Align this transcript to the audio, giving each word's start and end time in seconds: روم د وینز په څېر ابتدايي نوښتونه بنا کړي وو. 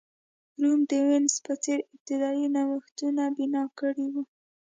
روم 0.61 0.79
د 0.89 0.91
وینز 1.07 1.33
په 1.45 1.53
څېر 1.63 1.79
ابتدايي 1.93 2.45
نوښتونه 2.55 3.23
بنا 3.37 3.63
کړي 3.79 4.07
وو. 4.13 4.23